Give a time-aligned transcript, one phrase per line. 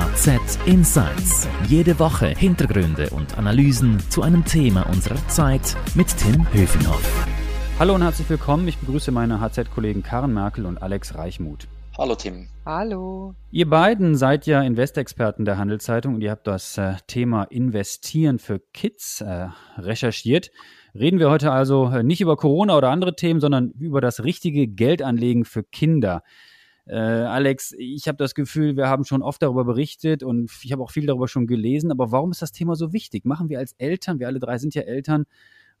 [0.00, 1.46] HZ Insights.
[1.68, 7.26] Jede Woche Hintergründe und Analysen zu einem Thema unserer Zeit mit Tim Höfenhoff.
[7.78, 8.66] Hallo und herzlich willkommen.
[8.66, 11.68] Ich begrüße meine HZ-Kollegen Karen Merkel und Alex Reichmuth.
[11.98, 12.48] Hallo Tim.
[12.64, 13.34] Hallo.
[13.50, 18.58] Ihr beiden seid ja Investexperten der Handelszeitung und ihr habt das äh, Thema Investieren für
[18.72, 20.50] Kids äh, recherchiert.
[20.94, 24.66] Reden wir heute also äh, nicht über Corona oder andere Themen, sondern über das richtige
[24.66, 26.22] Geldanlegen für Kinder.
[26.90, 30.82] Äh, Alex, ich habe das Gefühl, wir haben schon oft darüber berichtet und ich habe
[30.82, 31.92] auch viel darüber schon gelesen.
[31.92, 33.24] Aber warum ist das Thema so wichtig?
[33.24, 35.26] Machen wir als Eltern, wir alle drei sind ja Eltern,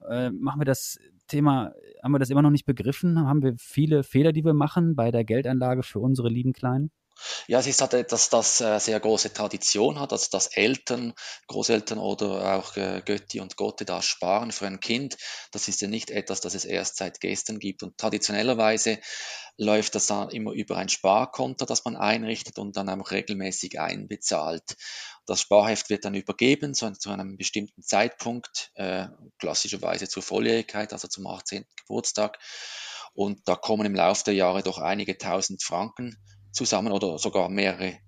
[0.08, 3.26] äh, machen wir das Thema, haben wir das immer noch nicht begriffen?
[3.26, 6.92] Haben wir viele Fehler, die wir machen bei der Geldanlage für unsere lieben Kleinen?
[7.48, 11.14] Ja, es ist halt etwas, das äh, sehr große Tradition hat, also dass Eltern,
[11.48, 15.16] Großeltern oder auch äh, Götti und Gotte da sparen für ein Kind.
[15.52, 17.82] Das ist ja nicht etwas, das es erst seit gestern gibt.
[17.82, 18.98] Und traditionellerweise
[19.56, 24.76] läuft das dann immer über ein Sparkonto, das man einrichtet und dann auch regelmäßig einbezahlt.
[25.26, 31.08] Das Sparheft wird dann übergeben zu, zu einem bestimmten Zeitpunkt, äh, klassischerweise zur Volljährigkeit, also
[31.08, 31.66] zum 18.
[31.76, 32.38] Geburtstag.
[33.12, 36.16] Und da kommen im Laufe der Jahre doch einige tausend Franken
[36.52, 37.98] zusammen oder sogar mehrere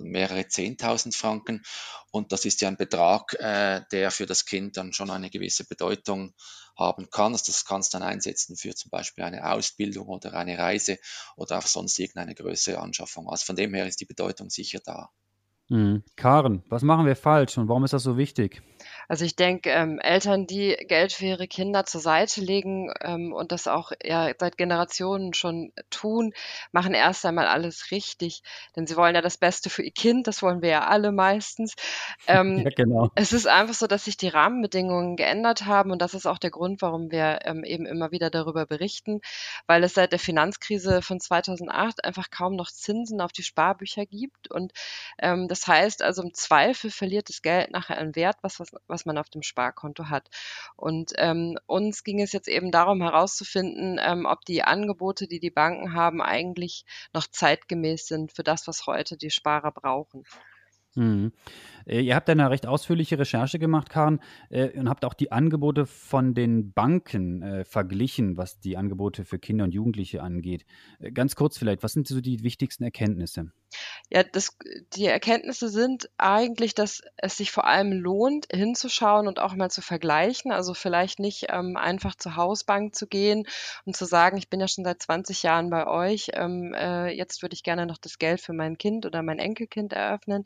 [0.00, 1.62] mehrere Zehntausend Franken.
[2.10, 5.64] Und das ist ja ein Betrag, äh, der für das Kind dann schon eine gewisse
[5.64, 6.34] Bedeutung
[6.76, 7.32] haben kann.
[7.32, 10.98] Also das kannst du dann einsetzen für zum Beispiel eine Ausbildung oder eine Reise
[11.36, 13.28] oder auch sonst irgendeine größere Anschaffung.
[13.28, 15.10] Also von dem her ist die Bedeutung sicher da.
[15.68, 16.04] Mhm.
[16.14, 18.62] Karen, was machen wir falsch und warum ist das so wichtig?
[19.08, 23.52] Also ich denke, ähm, Eltern, die Geld für ihre Kinder zur Seite legen ähm, und
[23.52, 26.32] das auch ja, seit Generationen schon tun,
[26.72, 28.42] machen erst einmal alles richtig.
[28.74, 31.74] Denn sie wollen ja das Beste für ihr Kind, das wollen wir ja alle meistens.
[32.26, 33.10] Ähm, ja, genau.
[33.14, 36.50] Es ist einfach so, dass sich die Rahmenbedingungen geändert haben und das ist auch der
[36.50, 39.20] Grund, warum wir ähm, eben immer wieder darüber berichten,
[39.66, 44.50] weil es seit der Finanzkrise von 2008 einfach kaum noch Zinsen auf die Sparbücher gibt
[44.50, 44.72] und
[45.18, 49.06] ähm, das heißt also im Zweifel verliert das Geld nachher an Wert, was, was, was
[49.06, 50.28] man auf dem Sparkonto hat.
[50.76, 55.50] Und ähm, uns ging es jetzt eben darum herauszufinden, ähm, ob die Angebote, die die
[55.50, 56.84] Banken haben, eigentlich
[57.14, 60.24] noch zeitgemäß sind für das, was heute die Sparer brauchen.
[61.86, 65.86] Äh, ihr habt eine recht ausführliche Recherche gemacht, Karen, äh, und habt auch die Angebote
[65.86, 70.64] von den Banken äh, verglichen, was die Angebote für Kinder und Jugendliche angeht.
[70.98, 73.52] Äh, ganz kurz vielleicht, was sind so die wichtigsten Erkenntnisse?
[74.10, 74.56] Ja, das,
[74.94, 79.82] die Erkenntnisse sind eigentlich, dass es sich vor allem lohnt, hinzuschauen und auch mal zu
[79.82, 80.52] vergleichen.
[80.52, 83.46] Also vielleicht nicht ähm, einfach zur Hausbank zu gehen
[83.84, 87.42] und zu sagen, ich bin ja schon seit 20 Jahren bei euch, ähm, äh, jetzt
[87.42, 90.44] würde ich gerne noch das Geld für mein Kind oder mein Enkelkind eröffnen.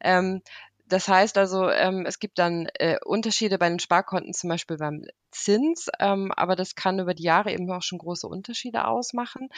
[0.00, 0.42] Ähm,
[0.86, 5.04] das heißt also, ähm, es gibt dann äh, Unterschiede bei den Sparkonten, zum Beispiel beim
[5.30, 9.48] Zins, ähm, aber das kann über die Jahre eben auch schon große Unterschiede ausmachen.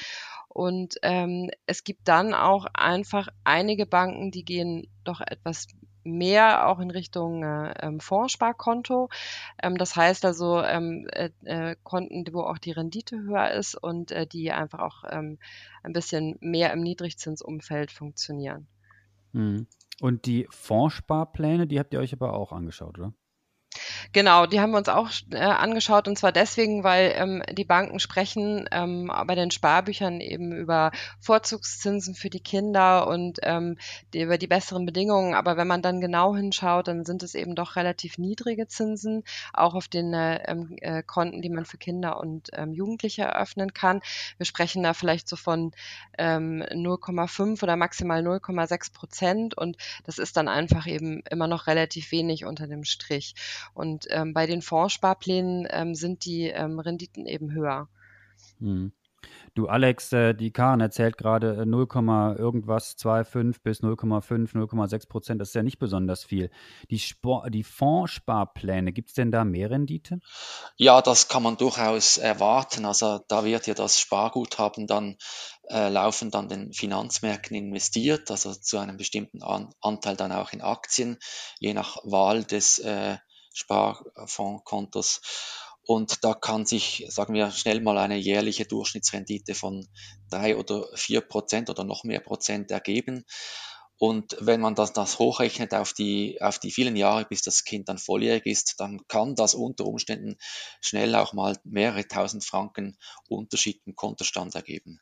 [0.48, 5.66] Und ähm, es gibt dann auch einfach einige Banken, die gehen doch etwas
[6.04, 9.09] mehr auch in Richtung äh, ähm, Fondssparkonto.
[9.62, 14.12] Ähm, das heißt also ähm, äh, äh, Konten, wo auch die Rendite höher ist und
[14.12, 15.38] äh, die einfach auch ähm,
[15.82, 18.69] ein bisschen mehr im Niedrigzinsumfeld funktionieren.
[19.32, 19.66] Mhm.
[20.00, 23.14] Und die Fondssparpläne, die habt ihr euch aber auch angeschaut, oder?
[24.12, 27.98] Genau, die haben wir uns auch äh, angeschaut und zwar deswegen, weil ähm, die Banken
[27.98, 33.76] sprechen ähm, bei den Sparbüchern eben über Vorzugszinsen für die Kinder und ähm,
[34.15, 35.34] die, über die besseren Bedingungen.
[35.34, 39.75] Aber wenn man dann genau hinschaut, dann sind es eben doch relativ niedrige Zinsen, auch
[39.75, 44.00] auf den äh, ähm, äh, Konten, die man für Kinder und ähm, Jugendliche eröffnen kann.
[44.38, 45.72] Wir sprechen da vielleicht so von
[46.19, 52.12] ähm, 0,5 oder maximal 0,6 Prozent und das ist dann einfach eben immer noch relativ
[52.12, 53.34] wenig unter dem Strich.
[53.75, 57.88] Und ähm, bei den Fondssparplänen ähm, sind die ähm, Renditen eben höher.
[58.59, 58.93] Hm.
[59.54, 65.41] Du, Alex, äh, die Karen erzählt gerade 0, äh, irgendwas, 2,5 bis 0,5, 0,6 Prozent.
[65.41, 66.50] Das ist ja nicht besonders viel.
[66.91, 70.21] Die, Spor die Fondssparpläne, gibt es denn da mehr Rendite?
[70.77, 72.84] Ja, das kann man durchaus erwarten.
[72.84, 75.16] Also da wird ja das Sparguthaben dann
[75.71, 80.60] äh, laufend an den Finanzmärkten investiert, also zu einem bestimmten An Anteil dann auch in
[80.60, 81.19] Aktien,
[81.59, 83.16] je nach Wahl des äh,
[83.56, 85.20] Sparfondskontos.
[85.82, 89.86] Und da kann sich, sagen wir, schnell mal eine jährliche Durchschnittsrendite von
[90.28, 93.24] drei oder vier Prozent oder noch mehr Prozent ergeben.
[93.98, 97.88] Und wenn man das, das hochrechnet auf die, auf die vielen Jahre, bis das Kind
[97.88, 100.36] dann volljährig ist, dann kann das unter Umständen
[100.82, 102.98] schnell auch mal mehrere tausend Franken
[103.28, 105.00] Unterschied im Kontostand ergeben.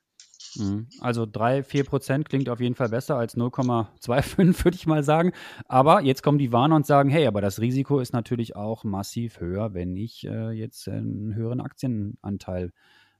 [0.57, 0.89] Mhm.
[1.01, 5.33] Also 3, 4 Prozent klingt auf jeden Fall besser als 0,25, würde ich mal sagen.
[5.67, 9.41] Aber jetzt kommen die Warner und sagen, hey, aber das Risiko ist natürlich auch massiv
[9.41, 12.73] höher, wenn ich äh, jetzt einen höheren Aktienanteil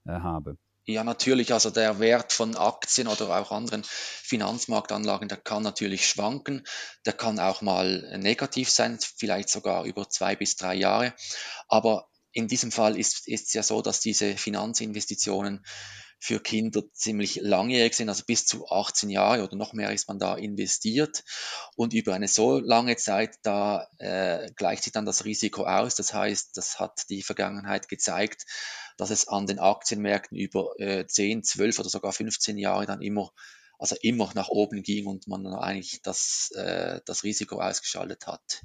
[0.05, 0.59] äh, habe.
[0.87, 1.53] Ja, natürlich.
[1.53, 6.63] Also der Wert von Aktien oder auch anderen Finanzmarktanlagen, der kann natürlich schwanken.
[7.07, 11.15] Der kann auch mal negativ sein, vielleicht sogar über zwei bis drei Jahre.
[11.69, 15.65] Aber in diesem Fall ist es ja so, dass diese Finanzinvestitionen
[16.25, 20.19] für Kinder ziemlich langjährig sind, also bis zu 18 Jahre oder noch mehr ist man
[20.19, 21.23] da investiert.
[21.77, 25.97] Und über eine so lange Zeit, da äh, gleicht sich dann das Risiko aus.
[25.97, 28.47] Das heißt, das hat die Vergangenheit gezeigt,
[28.97, 33.31] dass es an den Aktienmärkten über äh, 10, 12 oder sogar 15 Jahre dann immer
[33.77, 38.63] also immer nach oben ging und man eigentlich das, äh, das Risiko ausgeschaltet hat.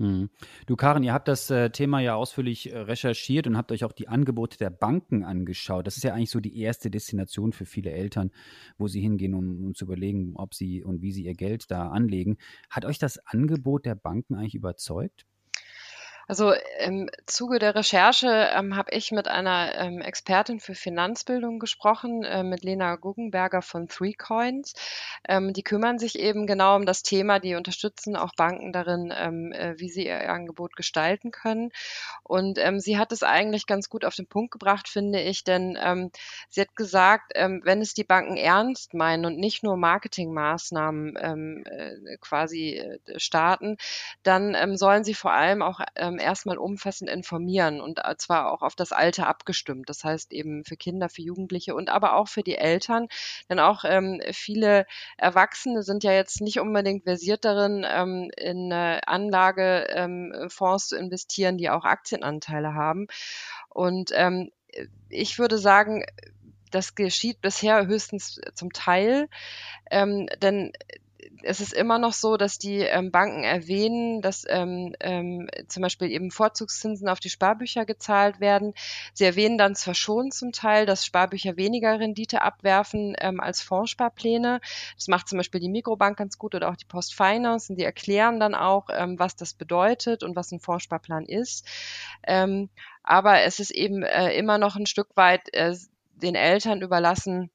[0.00, 0.30] Hm.
[0.66, 3.92] Du, Karin, ihr habt das äh, Thema ja ausführlich äh, recherchiert und habt euch auch
[3.92, 5.88] die Angebote der Banken angeschaut.
[5.88, 8.30] Das ist ja eigentlich so die erste Destination für viele Eltern,
[8.76, 11.88] wo sie hingehen, um, um zu überlegen, ob sie und wie sie ihr Geld da
[11.88, 12.36] anlegen.
[12.70, 15.26] Hat euch das Angebot der Banken eigentlich überzeugt?
[16.28, 22.22] Also im Zuge der Recherche ähm, habe ich mit einer ähm, Expertin für Finanzbildung gesprochen,
[22.22, 24.74] äh, mit Lena Guggenberger von Three Coins.
[25.26, 29.52] Ähm, die kümmern sich eben genau um das Thema, die unterstützen auch Banken darin, ähm,
[29.52, 31.70] äh, wie sie ihr Angebot gestalten können.
[32.24, 35.78] Und ähm, sie hat es eigentlich ganz gut auf den Punkt gebracht, finde ich, denn
[35.82, 36.10] ähm,
[36.50, 42.74] sie hat gesagt, wenn es die Banken ernst meinen und nicht nur Marketingmaßnahmen äh, quasi
[42.74, 43.78] äh, starten,
[44.22, 45.80] dann sollen sie vor allem auch
[46.18, 49.88] erstmal umfassend informieren und äh, zwar auch auf das Alter abgestimmt.
[49.88, 53.08] Das heißt eben für Kinder, für Jugendliche und aber auch für die Eltern.
[53.48, 54.86] Denn auch ähm, viele
[55.16, 61.70] Erwachsene sind ja jetzt nicht unbedingt versiert darin, ähm, in äh, Anlagefonds zu investieren, die
[61.70, 63.06] auch Aktienanteile haben.
[63.68, 64.50] Und ähm,
[65.08, 66.04] ich würde sagen,
[66.70, 69.28] das geschieht bisher höchstens zum Teil,
[69.90, 70.72] ähm, denn
[71.42, 76.10] es ist immer noch so, dass die ähm, Banken erwähnen, dass ähm, ähm, zum Beispiel
[76.10, 78.74] eben Vorzugszinsen auf die Sparbücher gezahlt werden.
[79.14, 84.60] Sie erwähnen dann zwar schon zum Teil, dass Sparbücher weniger Rendite abwerfen ähm, als Fondssparpläne.
[84.96, 88.40] Das macht zum Beispiel die Mikrobank ganz gut oder auch die Postfinance und die erklären
[88.40, 91.66] dann auch, ähm, was das bedeutet und was ein Fondssparplan ist.
[92.26, 92.68] Ähm,
[93.02, 95.74] aber es ist eben äh, immer noch ein Stück weit äh,
[96.14, 97.50] den Eltern überlassen,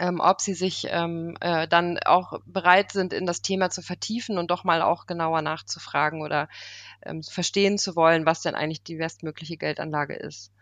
[0.00, 4.38] ähm, ob sie sich ähm, äh, dann auch bereit sind, in das Thema zu vertiefen
[4.38, 6.48] und doch mal auch genauer nachzufragen oder
[7.02, 10.52] ähm, verstehen zu wollen, was denn eigentlich die bestmögliche Geldanlage ist.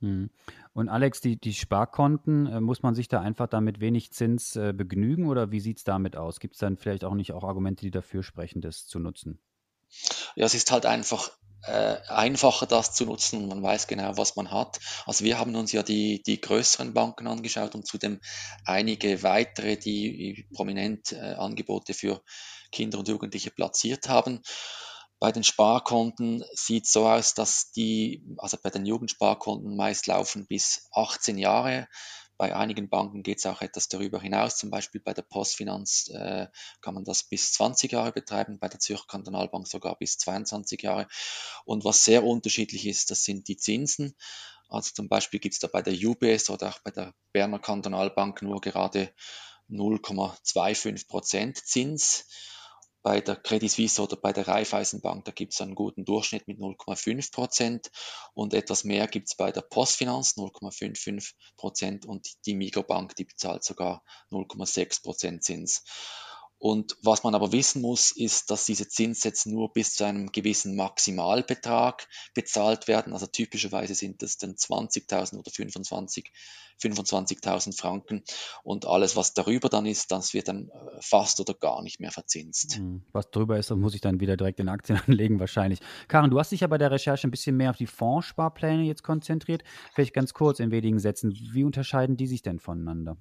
[0.00, 0.30] Hm.
[0.74, 4.72] Und Alex, die, die Sparkonten, äh, muss man sich da einfach damit wenig Zins äh,
[4.72, 6.38] begnügen oder wie sieht es damit aus?
[6.38, 9.40] Gibt es dann vielleicht auch nicht auch Argumente, die dafür sprechen, das zu nutzen?
[10.36, 11.30] Ja, es ist halt einfach
[11.64, 13.48] äh, einfacher, das zu nutzen.
[13.48, 14.80] Man weiß genau, was man hat.
[15.06, 18.20] Also wir haben uns ja die, die größeren Banken angeschaut und zudem
[18.64, 22.22] einige weitere, die prominent äh, Angebote für
[22.70, 24.40] Kinder und Jugendliche platziert haben.
[25.20, 30.46] Bei den Sparkonten sieht es so aus, dass die, also bei den Jugendsparkonten meist laufen
[30.48, 31.86] bis 18 Jahre.
[32.36, 34.56] Bei einigen Banken geht es auch etwas darüber hinaus.
[34.56, 36.48] Zum Beispiel bei der Postfinanz äh,
[36.80, 41.06] kann man das bis 20 Jahre betreiben, bei der Zürcher Kantonalbank sogar bis 22 Jahre.
[41.64, 44.16] Und was sehr unterschiedlich ist, das sind die Zinsen.
[44.68, 48.42] Also zum Beispiel gibt es da bei der UBS oder auch bei der Berner Kantonalbank
[48.42, 49.12] nur gerade
[49.68, 52.26] 0,25 Prozent Zins
[53.02, 56.58] bei der Credit Suisse oder bei der Raiffeisenbank, da gibt es einen guten Durchschnitt mit
[56.58, 57.90] 0,5 Prozent
[58.34, 63.64] und etwas mehr gibt es bei der Postfinanz 0,55 Prozent und die Mikrobank, die bezahlt
[63.64, 65.84] sogar 0,6 Prozent Zins.
[66.62, 70.76] Und was man aber wissen muss, ist, dass diese Zinssätze nur bis zu einem gewissen
[70.76, 73.14] Maximalbetrag bezahlt werden.
[73.14, 76.30] Also typischerweise sind das dann 20.000 oder 25
[76.82, 78.22] 25.000 Franken
[78.62, 82.10] und alles, was darüber dann ist, das wird dann äh, fast oder gar nicht mehr
[82.10, 82.76] verzinst.
[82.76, 85.80] Hm, was drüber ist, das muss ich dann wieder direkt in Aktien anlegen wahrscheinlich.
[86.08, 89.02] Karin, du hast dich ja bei der Recherche ein bisschen mehr auf die Fondssparpläne jetzt
[89.02, 89.62] konzentriert.
[89.94, 93.16] Vielleicht ganz kurz in wenigen Sätzen, wie unterscheiden die sich denn voneinander?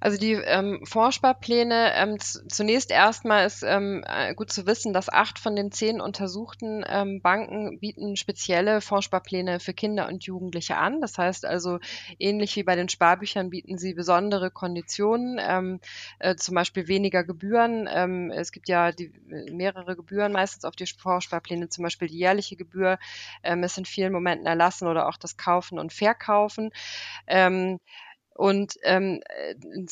[0.00, 2.18] Also die ähm, Fondssparpläne, ähm,
[2.64, 7.20] zunächst erstmal ist ähm, äh, gut zu wissen, dass acht von den zehn untersuchten ähm,
[7.20, 11.02] Banken bieten spezielle Fondssparpläne für Kinder und Jugendliche an.
[11.02, 11.78] Das heißt also
[12.18, 15.78] ähnlich wie bei den Sparbüchern bieten sie besondere Konditionen, ähm,
[16.20, 17.86] äh, zum Beispiel weniger Gebühren.
[17.92, 19.12] Ähm, es gibt ja die,
[19.52, 22.98] mehrere Gebühren meistens auf die Vorsparpläne, zum Beispiel die jährliche Gebühr
[23.42, 26.70] ähm, ist in vielen Momenten erlassen oder auch das Kaufen und Verkaufen.
[27.26, 27.78] Ähm,
[28.34, 29.20] Und ähm,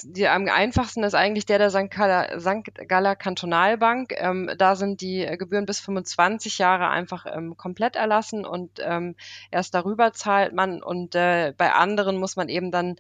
[0.03, 1.91] die, am einfachsten ist eigentlich der der St.
[1.91, 2.75] Galler, St.
[2.89, 4.15] Galler Kantonalbank.
[4.17, 9.15] Ähm, da sind die Gebühren bis 25 Jahre einfach ähm, komplett erlassen und ähm,
[9.53, 10.83] erst darüber zahlt man.
[10.83, 12.97] Und äh, bei anderen muss man eben dann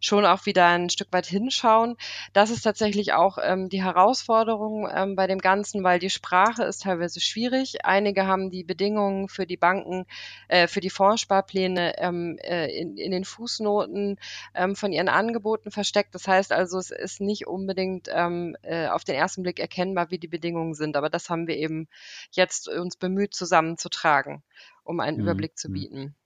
[0.00, 1.96] schon auch wieder ein Stück weit hinschauen.
[2.32, 6.82] Das ist tatsächlich auch ähm, die Herausforderung ähm, bei dem Ganzen, weil die Sprache ist
[6.82, 7.84] teilweise schwierig.
[7.84, 10.06] Einige haben die Bedingungen für die Banken,
[10.48, 14.18] äh, für die Fondssparpläne ähm, äh, in, in den Fußnoten
[14.54, 16.14] ähm, von ihren Angeboten versteckt.
[16.14, 20.18] Das heißt also, es ist nicht unbedingt ähm, äh, auf den ersten Blick erkennbar, wie
[20.20, 20.96] die Bedingungen sind.
[20.96, 21.88] Aber das haben wir eben
[22.30, 24.44] jetzt uns bemüht zusammenzutragen,
[24.84, 25.24] um einen mhm.
[25.24, 25.72] Überblick zu mhm.
[25.72, 26.16] bieten.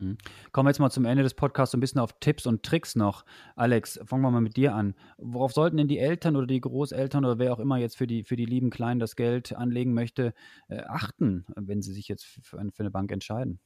[0.00, 0.18] Mhm.
[0.52, 2.94] Kommen wir jetzt mal zum Ende des Podcasts so ein bisschen auf Tipps und Tricks
[2.94, 3.24] noch.
[3.56, 4.94] Alex, fangen wir mal mit dir an.
[5.16, 8.24] Worauf sollten denn die Eltern oder die Großeltern oder wer auch immer jetzt für die,
[8.24, 10.34] für die lieben Kleinen das Geld anlegen möchte,
[10.68, 13.60] äh, achten, wenn sie sich jetzt für eine, für eine Bank entscheiden?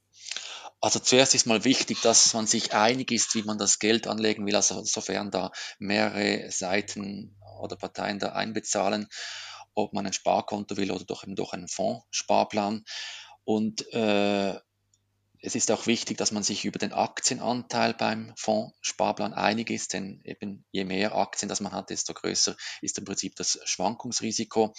[0.85, 4.45] Also zuerst ist mal wichtig, dass man sich einig ist, wie man das Geld anlegen
[4.45, 9.07] will, also sofern da mehrere Seiten oder Parteien da einbezahlen,
[9.73, 12.85] ob man ein Sparkonto will oder doch eben doch einen Fondssparplan.
[13.45, 14.53] Und äh,
[15.39, 20.21] es ist auch wichtig, dass man sich über den Aktienanteil beim Fondssparplan einig ist, denn
[20.23, 24.75] eben je mehr Aktien das man hat, desto größer ist im Prinzip das Schwankungsrisiko.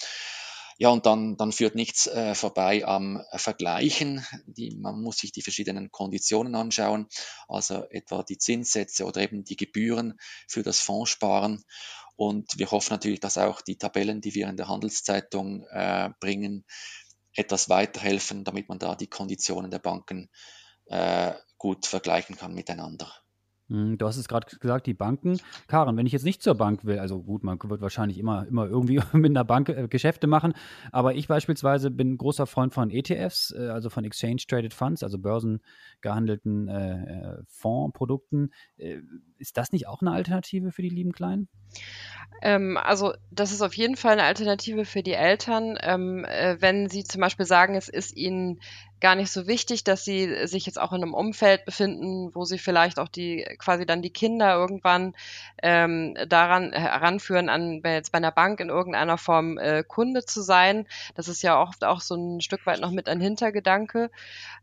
[0.79, 4.27] Ja, und dann, dann führt nichts äh, vorbei am Vergleichen.
[4.47, 7.07] Die, man muss sich die verschiedenen Konditionen anschauen,
[7.49, 10.19] also etwa die Zinssätze oder eben die Gebühren
[10.49, 11.65] für das Fondssparen.
[12.17, 16.65] Und wir hoffen natürlich, dass auch die Tabellen, die wir in der Handelszeitung äh, bringen,
[17.35, 20.31] etwas weiterhelfen, damit man da die Konditionen der Banken
[20.87, 23.13] äh, gut vergleichen kann miteinander.
[23.69, 25.41] Hm, du hast es gerade gesagt, die Banken.
[25.67, 28.67] Karen, wenn ich jetzt nicht zur Bank will, also gut, man wird wahrscheinlich immer, immer
[28.67, 30.55] irgendwie mit einer Bank äh, Geschäfte machen,
[30.93, 35.19] aber ich beispielsweise bin großer Freund von ETFs, äh, also von Exchange Traded Funds, also
[35.19, 38.53] börsengehandelten äh, äh Fondsprodukten.
[38.77, 39.01] Äh,
[39.39, 41.49] ist das nicht auch eine Alternative für die lieben Kleinen?
[42.43, 46.89] Ähm, also das ist auf jeden Fall eine Alternative für die Eltern, ähm, äh, wenn
[46.89, 48.61] sie zum Beispiel sagen, es ist ihnen
[49.01, 52.59] gar nicht so wichtig, dass sie sich jetzt auch in einem Umfeld befinden, wo sie
[52.59, 55.15] vielleicht auch die quasi dann die Kinder irgendwann
[55.63, 60.87] ähm, daran heranführen, an jetzt bei einer Bank in irgendeiner Form äh, Kunde zu sein.
[61.15, 64.11] Das ist ja oft auch so ein Stück weit noch mit ein Hintergedanke.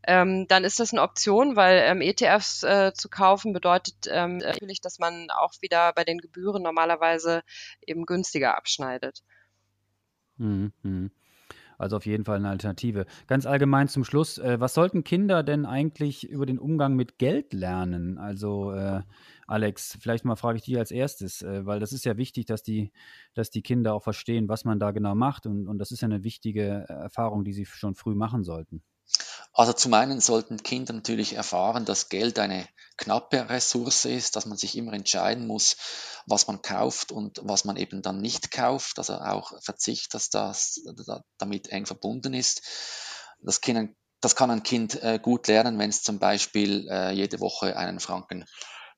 [0.06, 4.80] Ähm, dann ist das eine Option, weil ähm, ETFs äh, zu kaufen bedeutet ähm, natürlich,
[4.80, 7.03] dass man auch wieder bei den Gebühren normalerweise
[7.86, 9.20] eben günstiger abschneidet.
[10.36, 11.10] Mhm.
[11.78, 13.06] Also auf jeden Fall eine Alternative.
[13.26, 17.52] Ganz allgemein zum Schluss, äh, was sollten Kinder denn eigentlich über den Umgang mit Geld
[17.52, 18.18] lernen?
[18.18, 19.02] Also äh,
[19.46, 22.62] Alex, vielleicht mal frage ich dich als erstes, äh, weil das ist ja wichtig, dass
[22.62, 22.92] die,
[23.34, 26.06] dass die Kinder auch verstehen, was man da genau macht und, und das ist ja
[26.06, 28.82] eine wichtige Erfahrung, die sie schon früh machen sollten.
[29.54, 34.58] Also zum einen sollten Kinder natürlich erfahren, dass Geld eine knappe Ressource ist, dass man
[34.58, 35.76] sich immer entscheiden muss,
[36.26, 38.98] was man kauft und was man eben dann nicht kauft.
[38.98, 40.80] Also auch Verzicht, dass das
[41.38, 42.62] damit eng verbunden ist.
[43.40, 47.38] Das, kind, das kann ein Kind äh, gut lernen, wenn es zum Beispiel äh, jede
[47.38, 48.46] Woche einen Franken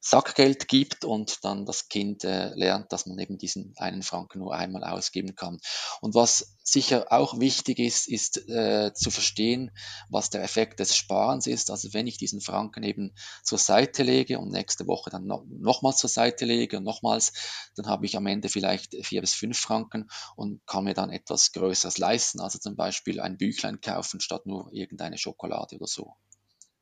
[0.09, 4.55] Sackgeld gibt und dann das Kind äh, lernt, dass man eben diesen einen Franken nur
[4.55, 5.59] einmal ausgeben kann.
[6.01, 9.73] Und was sicher auch wichtig ist, ist äh, zu verstehen,
[10.09, 11.73] was der Effekt des Sparens ist.
[11.73, 15.97] Also wenn ich diesen Franken eben zur Seite lege und nächste Woche dann no nochmals
[15.97, 17.33] zur Seite lege und nochmals,
[17.75, 21.51] dann habe ich am Ende vielleicht vier bis fünf Franken und kann mir dann etwas
[21.51, 22.39] Größeres leisten.
[22.39, 26.15] Also zum Beispiel ein Büchlein kaufen statt nur irgendeine Schokolade oder so.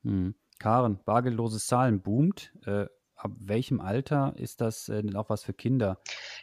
[0.03, 0.35] Hm.
[0.59, 2.53] Karen, bargeldloses Zahlen boomt.
[2.67, 5.99] Äh, ab welchem Alter ist das äh, denn auch was für Kinder?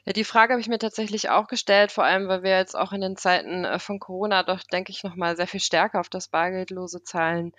[0.06, 2.92] Ja, die Frage habe ich mir tatsächlich auch gestellt, vor allem, weil wir jetzt auch
[2.92, 6.28] in den Zeiten äh, von Corona doch, denke ich, nochmal sehr viel stärker auf das
[6.30, 7.52] bargeldlose Zahlen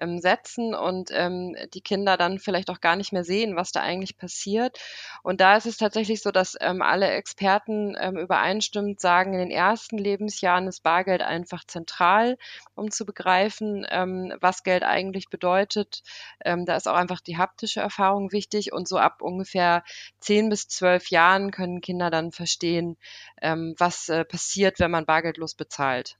[0.00, 3.80] ähm, setzen und ähm, die Kinder dann vielleicht auch gar nicht mehr sehen, was da
[3.80, 4.78] eigentlich passiert.
[5.22, 9.50] Und da ist es tatsächlich so, dass ähm, alle Experten ähm, übereinstimmend sagen, in den
[9.50, 12.36] ersten Lebensjahren ist Bargeld einfach zentral,
[12.74, 16.02] um zu begreifen, ähm, was Geld eigentlich bedeutet.
[16.44, 19.84] Ähm, da ist auch einfach die haptische Erfahrung wichtig und so ab ungefähr
[20.20, 22.96] zehn bis zwölf Jahren können Kinder dann verstehen,
[23.40, 26.18] ähm, was äh, passiert, wenn man bargeldlos bezahlt.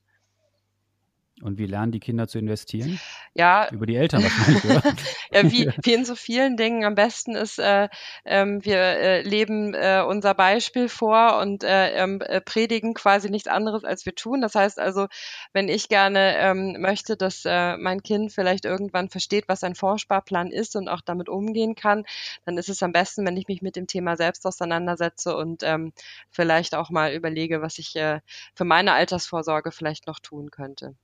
[1.41, 2.99] Und wie lernen die Kinder zu investieren?
[3.33, 3.69] Ja.
[3.71, 4.83] Über die Eltern wahrscheinlich, oder?
[5.31, 7.87] ja, wie, wie in so vielen Dingen am besten ist, äh,
[8.25, 13.47] äh, wir äh, leben äh, unser Beispiel vor und äh, ähm, äh, predigen quasi nichts
[13.47, 14.41] anderes, als wir tun.
[14.41, 15.07] Das heißt also,
[15.53, 20.51] wenn ich gerne ähm, möchte, dass äh, mein Kind vielleicht irgendwann versteht, was ein Fondssparplan
[20.51, 22.03] ist und auch damit umgehen kann,
[22.45, 25.93] dann ist es am besten, wenn ich mich mit dem Thema selbst auseinandersetze und ähm,
[26.29, 28.19] vielleicht auch mal überlege, was ich äh,
[28.55, 30.95] für meine Altersvorsorge vielleicht noch tun könnte.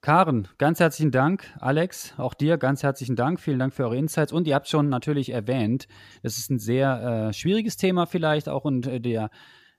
[0.00, 1.52] Karen, ganz herzlichen Dank.
[1.58, 3.40] Alex, auch dir ganz herzlichen Dank.
[3.40, 4.32] Vielen Dank für eure Insights.
[4.32, 5.88] Und ihr habt schon natürlich erwähnt,
[6.22, 9.30] es ist ein sehr äh, schwieriges Thema vielleicht auch und äh, der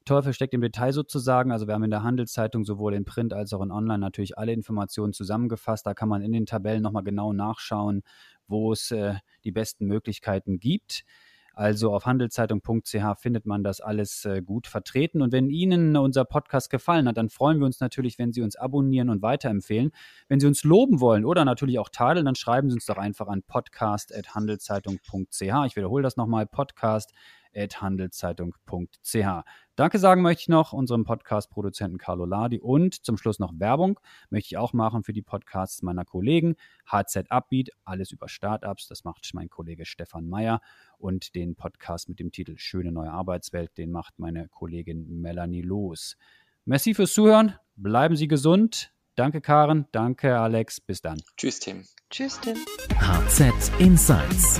[0.07, 1.51] Teufel steckt im Detail sozusagen.
[1.51, 4.53] Also wir haben in der Handelszeitung sowohl in Print als auch in Online natürlich alle
[4.53, 5.85] Informationen zusammengefasst.
[5.85, 8.01] Da kann man in den Tabellen nochmal genau nachschauen,
[8.47, 11.03] wo es äh, die besten Möglichkeiten gibt.
[11.57, 15.23] Also auf handelszeitung.ch findet man das alles äh, gut vertreten.
[15.23, 18.55] Und wenn Ihnen unser Podcast gefallen hat, dann freuen wir uns natürlich, wenn Sie uns
[18.55, 19.89] abonnieren und weiterempfehlen.
[20.27, 23.27] Wenn Sie uns loben wollen oder natürlich auch tadeln, dann schreiben Sie uns doch einfach
[23.27, 25.65] an podcast.handelszeitung.ch.
[25.65, 27.11] Ich wiederhole das nochmal, podcast@
[27.55, 29.15] handelszeitung.ch.
[29.77, 33.99] Danke sagen möchte ich noch unserem Podcast-Produzenten Carlo Ladi und zum Schluss noch Werbung
[34.31, 36.55] möchte ich auch machen für die Podcasts meiner Kollegen.
[36.87, 40.61] HZ Upbeat, alles über Startups, das macht mein Kollege Stefan Meyer
[40.97, 46.17] und den Podcast mit dem Titel Schöne neue Arbeitswelt, den macht meine Kollegin Melanie Loos.
[46.65, 48.91] Merci fürs Zuhören, bleiben Sie gesund.
[49.13, 51.21] Danke Karen, danke Alex, bis dann.
[51.37, 51.83] Tschüss Tim.
[52.09, 52.57] Tschüss Tim.
[52.99, 54.59] HZ Insights